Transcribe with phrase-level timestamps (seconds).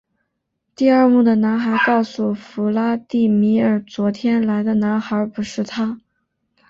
[0.75, 5.99] 第二幕的男孩告诉弗拉第米尔昨天来的男孩不是他。